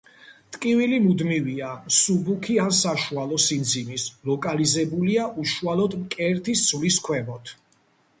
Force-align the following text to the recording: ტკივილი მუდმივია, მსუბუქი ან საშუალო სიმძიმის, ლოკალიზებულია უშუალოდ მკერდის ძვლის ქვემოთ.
ტკივილი 0.55 0.97
მუდმივია, 1.01 1.67
მსუბუქი 1.89 2.55
ან 2.63 2.71
საშუალო 2.77 3.37
სიმძიმის, 3.43 4.05
ლოკალიზებულია 4.31 5.27
უშუალოდ 5.45 5.95
მკერდის 6.07 6.65
ძვლის 6.71 6.99
ქვემოთ. 7.09 7.53